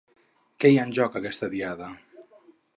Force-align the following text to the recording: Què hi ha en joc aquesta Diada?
Què 0.63 0.71
hi 0.71 0.79
ha 0.79 0.85
en 0.89 0.95
joc 0.99 1.19
aquesta 1.21 1.53
Diada? 1.53 1.93